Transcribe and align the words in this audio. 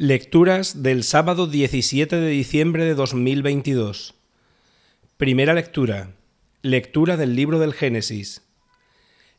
Lecturas 0.00 0.84
del 0.84 1.02
sábado 1.02 1.48
17 1.48 2.14
de 2.14 2.28
diciembre 2.28 2.84
de 2.84 2.94
2022. 2.94 4.14
Primera 5.16 5.54
lectura. 5.54 6.12
Lectura 6.62 7.16
del 7.16 7.34
libro 7.34 7.58
del 7.58 7.74
Génesis. 7.74 8.46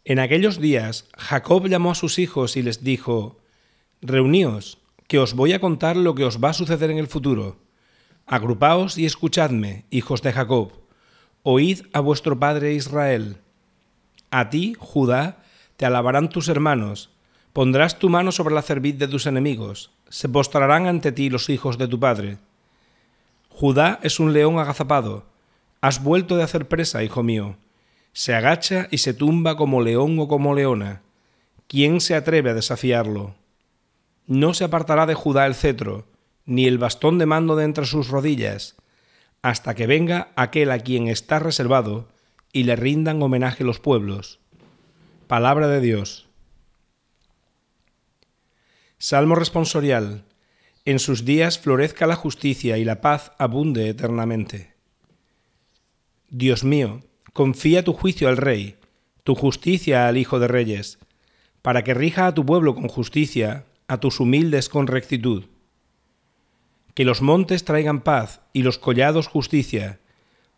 En 0.03 0.19
aquellos 0.19 0.59
días 0.59 1.07
Jacob 1.17 1.69
llamó 1.69 1.91
a 1.91 1.95
sus 1.95 2.19
hijos 2.19 2.57
y 2.57 2.61
les 2.61 2.83
dijo, 2.83 3.39
Reuníos, 4.01 4.79
que 5.07 5.19
os 5.19 5.33
voy 5.33 5.53
a 5.53 5.61
contar 5.61 5.95
lo 5.95 6.13
que 6.13 6.25
os 6.25 6.43
va 6.43 6.49
a 6.49 6.53
suceder 6.53 6.91
en 6.91 6.97
el 6.97 7.07
futuro. 7.07 7.63
Agrupaos 8.25 8.97
y 8.97 9.05
escuchadme, 9.05 9.85
hijos 9.91 10.21
de 10.23 10.33
Jacob. 10.33 10.73
Oíd 11.41 11.83
a 11.93 12.01
vuestro 12.01 12.37
padre 12.37 12.73
Israel. 12.73 13.37
A 14.29 14.49
ti, 14.49 14.75
Judá, 14.77 15.41
te 15.77 15.85
alabarán 15.85 16.27
tus 16.27 16.49
hermanos, 16.49 17.11
Pondrás 17.53 17.99
tu 17.99 18.09
mano 18.09 18.31
sobre 18.31 18.53
la 18.53 18.61
cerviz 18.61 18.97
de 18.97 19.07
tus 19.07 19.25
enemigos, 19.25 19.91
se 20.09 20.29
postrarán 20.29 20.87
ante 20.87 21.11
ti 21.11 21.29
los 21.29 21.49
hijos 21.49 21.77
de 21.77 21.87
tu 21.87 21.99
padre. 21.99 22.37
Judá 23.49 23.99
es 24.03 24.19
un 24.19 24.33
león 24.33 24.59
agazapado, 24.59 25.25
has 25.81 26.03
vuelto 26.03 26.37
de 26.37 26.43
hacer 26.43 26.67
presa, 26.67 27.03
hijo 27.03 27.23
mío. 27.23 27.57
Se 28.13 28.35
agacha 28.35 28.87
y 28.91 28.99
se 28.99 29.13
tumba 29.13 29.55
como 29.55 29.81
león 29.81 30.17
o 30.19 30.27
como 30.27 30.53
leona. 30.53 31.01
¿Quién 31.67 32.01
se 32.01 32.15
atreve 32.15 32.51
a 32.51 32.53
desafiarlo? 32.53 33.35
No 34.27 34.53
se 34.53 34.63
apartará 34.63 35.05
de 35.05 35.13
Judá 35.15 35.45
el 35.45 35.55
cetro, 35.55 36.05
ni 36.45 36.65
el 36.65 36.77
bastón 36.77 37.17
de 37.17 37.25
mando 37.25 37.55
de 37.55 37.65
entre 37.65 37.85
sus 37.85 38.09
rodillas, 38.09 38.75
hasta 39.41 39.75
que 39.75 39.87
venga 39.87 40.29
aquel 40.35 40.71
a 40.71 40.79
quien 40.79 41.07
está 41.07 41.39
reservado 41.39 42.07
y 42.51 42.63
le 42.63 42.75
rindan 42.75 43.21
homenaje 43.21 43.63
los 43.63 43.79
pueblos. 43.79 44.39
Palabra 45.27 45.67
de 45.67 45.81
Dios. 45.81 46.28
Salmo 49.01 49.35
responsorial. 49.35 50.25
En 50.83 50.99
sus 50.99 51.23
días 51.23 51.57
florezca 51.57 52.05
la 52.05 52.17
justicia 52.17 52.77
y 52.77 52.83
la 52.83 52.99
paz 52.99 53.31
abunde 53.37 53.87
eternamente. 53.87 54.73
Dios 56.29 56.65
mío, 56.65 56.99
confía 57.31 57.85
tu 57.85 57.93
juicio 57.93 58.27
al 58.27 58.35
Rey, 58.35 58.75
tu 59.23 59.35
justicia 59.35 60.09
al 60.09 60.17
Hijo 60.17 60.41
de 60.41 60.49
Reyes, 60.49 60.99
para 61.61 61.85
que 61.85 61.93
rija 61.93 62.27
a 62.27 62.33
tu 62.33 62.45
pueblo 62.45 62.75
con 62.75 62.89
justicia, 62.89 63.63
a 63.87 64.01
tus 64.01 64.19
humildes 64.19 64.67
con 64.67 64.85
rectitud. 64.85 65.45
Que 66.93 67.05
los 67.05 67.21
montes 67.21 67.63
traigan 67.63 68.01
paz 68.01 68.41
y 68.51 68.63
los 68.63 68.77
collados 68.77 69.27
justicia, 69.27 70.01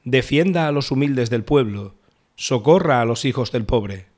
defienda 0.03 0.67
a 0.67 0.72
los 0.72 0.89
humildes 0.89 1.30
del 1.30 1.44
pueblo, 1.44 1.94
socorra 2.38 3.02
a 3.02 3.05
los 3.05 3.23
hijos 3.23 3.52
del 3.52 3.66
pobre. 3.66 4.11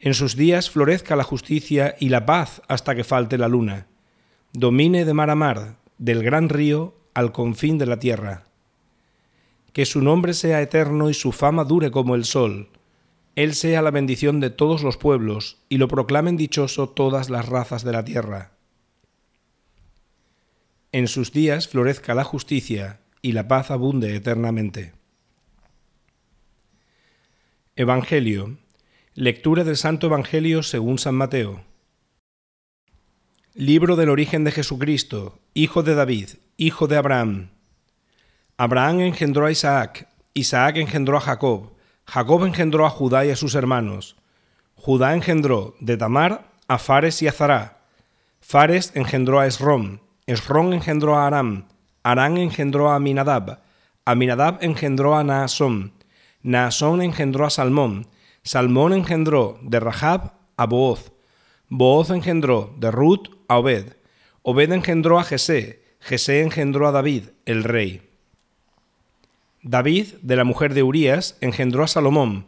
En 0.00 0.14
sus 0.14 0.34
días 0.34 0.70
florezca 0.70 1.14
la 1.14 1.24
justicia 1.24 1.94
y 2.00 2.08
la 2.08 2.24
paz 2.24 2.62
hasta 2.68 2.94
que 2.94 3.04
falte 3.04 3.36
la 3.36 3.48
luna. 3.48 3.86
Domine 4.54 5.04
de 5.04 5.12
mar 5.12 5.28
a 5.28 5.34
mar, 5.34 5.76
del 5.98 6.22
gran 6.22 6.48
río 6.48 6.94
al 7.12 7.32
confín 7.32 7.76
de 7.76 7.84
la 7.84 7.98
tierra. 7.98 8.46
Que 9.74 9.84
su 9.84 10.00
nombre 10.00 10.32
sea 10.32 10.62
eterno 10.62 11.10
y 11.10 11.14
su 11.14 11.32
fama 11.32 11.64
dure 11.64 11.90
como 11.90 12.14
el 12.14 12.24
sol. 12.24 12.70
Él 13.36 13.54
sea 13.54 13.82
la 13.82 13.90
bendición 13.90 14.40
de 14.40 14.48
todos 14.48 14.82
los 14.82 14.96
pueblos 14.96 15.58
y 15.68 15.76
lo 15.76 15.86
proclamen 15.86 16.38
dichoso 16.38 16.88
todas 16.88 17.28
las 17.28 17.46
razas 17.46 17.84
de 17.84 17.92
la 17.92 18.04
tierra. 18.04 18.52
En 20.92 21.08
sus 21.08 21.30
días 21.30 21.68
florezca 21.68 22.14
la 22.14 22.24
justicia 22.24 23.00
y 23.20 23.32
la 23.32 23.46
paz 23.46 23.70
abunde 23.70 24.16
eternamente. 24.16 24.94
Evangelio 27.76 28.56
Lectura 29.20 29.64
del 29.64 29.76
Santo 29.76 30.06
Evangelio 30.06 30.62
según 30.62 30.98
San 30.98 31.14
Mateo. 31.14 31.60
Libro 33.52 33.94
del 33.94 34.08
origen 34.08 34.44
de 34.44 34.50
Jesucristo, 34.50 35.38
hijo 35.52 35.82
de 35.82 35.94
David, 35.94 36.30
hijo 36.56 36.86
de 36.86 36.96
Abraham. 36.96 37.50
Abraham 38.56 39.00
engendró 39.00 39.44
a 39.44 39.50
Isaac, 39.50 40.08
Isaac 40.32 40.78
engendró 40.78 41.18
a 41.18 41.20
Jacob, 41.20 41.74
Jacob 42.06 42.46
engendró 42.46 42.86
a 42.86 42.88
Judá 42.88 43.26
y 43.26 43.30
a 43.30 43.36
sus 43.36 43.54
hermanos. 43.54 44.16
Judá 44.74 45.12
engendró 45.12 45.74
de 45.80 45.98
Tamar 45.98 46.52
a 46.66 46.78
Fares 46.78 47.20
y 47.20 47.28
a 47.28 47.32
Zará. 47.32 47.82
Fares 48.40 48.92
engendró 48.94 49.38
a 49.38 49.46
Esrom, 49.46 49.98
Esrom 50.24 50.72
engendró 50.72 51.18
a 51.18 51.26
Aram, 51.26 51.68
Aram 52.04 52.38
engendró 52.38 52.90
a 52.90 52.94
Aminadab, 52.94 53.60
Aminadab 54.06 54.60
engendró 54.62 55.14
a 55.14 55.24
Naasón, 55.24 55.92
Naasón 56.40 57.02
engendró 57.02 57.44
a 57.44 57.50
Salmón, 57.50 58.06
Salmón 58.42 58.94
engendró 58.94 59.58
de 59.62 59.80
Rahab 59.80 60.32
a 60.56 60.66
Booz, 60.66 61.12
Booz 61.68 62.10
engendró 62.10 62.74
de 62.78 62.90
Ruth 62.90 63.28
a 63.48 63.58
Obed, 63.58 63.92
Obed 64.42 64.72
engendró 64.72 65.18
a 65.18 65.24
Jesé, 65.24 65.84
Jesé 66.00 66.40
engendró 66.40 66.88
a 66.88 66.92
David, 66.92 67.24
el 67.44 67.64
rey. 67.64 68.10
David, 69.62 70.14
de 70.22 70.36
la 70.36 70.44
mujer 70.44 70.72
de 70.72 70.82
Urías, 70.82 71.36
engendró 71.42 71.84
a 71.84 71.86
Salomón, 71.86 72.46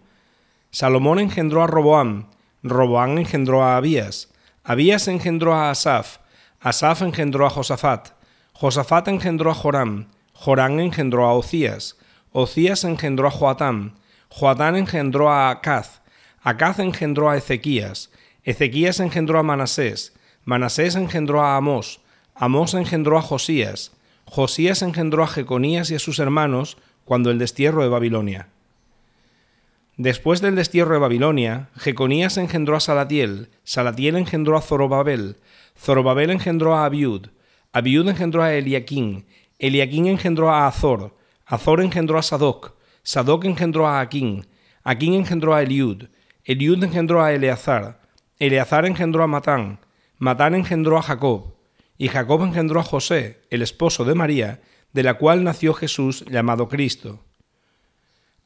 Salomón 0.71 1.19
engendró 1.19 1.63
a 1.63 1.67
Roboam, 1.67 2.31
Roboam 2.63 3.19
engendró 3.19 3.63
a 3.63 3.77
Abías, 3.77 4.33
Abías 4.65 5.09
engendró 5.09 5.53
a 5.53 5.71
Asaf, 5.71 6.19
Asaf 6.59 7.03
engendró 7.03 7.45
a 7.45 7.51
Josafat, 7.51 8.13
Josafat 8.55 9.09
engendró 9.09 9.51
a 9.51 9.55
Joram, 9.55 10.07
Joram 10.33 10.81
engendró 10.81 11.27
a 11.27 11.35
Ocías, 11.35 11.99
Ocías 12.31 12.85
engendró 12.85 13.29
a 13.29 13.31
Joatam, 13.31 13.97
Joadán 14.35 14.77
engendró 14.77 15.31
a 15.31 15.51
Acaz, 15.51 16.01
Acaz 16.43 16.79
engendró 16.79 17.29
a 17.29 17.37
Ezequías, 17.37 18.11
Ezequías 18.45 18.99
engendró 18.99 19.39
a 19.39 19.43
Manasés, 19.43 20.15
Manasés 20.47 20.97
engendró 20.97 21.43
a 21.43 21.59
Amós, 21.59 22.01
Amós 22.35 22.73
engendró 22.73 23.19
a 23.19 23.23
Josías, 23.23 23.93
Josías 24.25 24.81
engendró 24.81 25.23
a 25.23 25.27
Jeconías 25.27 25.91
y 25.91 25.97
a 25.97 25.99
sus 25.99 26.19
hermanos 26.19 26.79
cuando 27.05 27.31
el 27.31 27.39
destierro 27.39 27.83
de 27.83 27.91
Babilonia. 27.91 28.49
Después 29.99 30.41
del 30.41 30.55
destierro 30.55 30.95
de 30.95 31.01
Babilonia, 31.01 31.69
Jeconías 31.77 32.39
engendró 32.39 32.77
a 32.77 32.81
Salatiel, 32.81 33.51
Salatiel 33.65 34.17
engendró 34.17 34.57
a 34.57 34.63
Zorobabel, 34.63 35.37
Zorobabel 35.79 36.31
engendró 36.31 36.75
a 36.75 36.87
Abiud, 36.87 37.27
Abiud 37.75 38.09
engendró 38.09 38.43
a 38.43 38.55
Eliaquín, 38.55 39.27
Eliaquín 39.59 40.07
engendró 40.07 40.51
a 40.51 40.67
Azor, 40.67 41.15
Azor 41.45 41.83
engendró 41.83 42.19
a 42.19 42.23
Sadoc, 42.23 42.73
Sadoc 43.03 43.45
engendró 43.45 43.89
a 43.89 44.01
Aquín, 44.01 44.47
Aquín 44.85 45.15
engendró 45.15 45.55
a 45.55 45.63
Eliud, 45.63 46.05
Eliud 46.45 46.83
engendró 46.83 47.23
a 47.23 47.33
Eleazar, 47.33 48.01
Eleazar 48.39 48.87
engendró 48.87 49.23
a 49.23 49.27
Matán, 49.27 49.81
Matán 50.19 50.55
engendró 50.55 50.99
a 50.99 51.03
Jacob, 51.03 51.55
y 51.99 52.09
Jacob 52.09 52.43
engendró 52.43 52.81
a 52.81 52.85
José, 52.85 53.43
el 53.51 53.63
esposo 53.63 54.05
de 54.05 54.15
María, 54.15 54.61
de 54.93 55.03
la 55.03 55.15
cual 55.15 55.45
nació 55.45 55.75
Jesús 55.75 56.25
llamado 56.27 56.69
Cristo. 56.69 57.25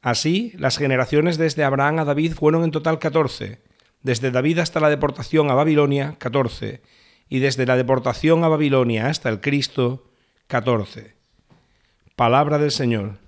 Así, 0.01 0.53
las 0.57 0.77
generaciones 0.77 1.37
desde 1.37 1.63
Abraham 1.63 1.99
a 1.99 2.05
David 2.05 2.33
fueron 2.33 2.63
en 2.63 2.71
total 2.71 2.99
catorce, 2.99 3.61
desde 4.01 4.31
David 4.31 4.59
hasta 4.59 4.79
la 4.79 4.89
deportación 4.89 5.49
a 5.49 5.53
Babilonia, 5.53 6.15
catorce, 6.17 6.81
y 7.29 7.39
desde 7.39 7.65
la 7.65 7.75
deportación 7.75 8.43
a 8.43 8.47
Babilonia 8.47 9.07
hasta 9.07 9.29
el 9.29 9.41
Cristo, 9.41 10.09
catorce. 10.47 11.15
Palabra 12.15 12.57
del 12.57 12.71
Señor. 12.71 13.26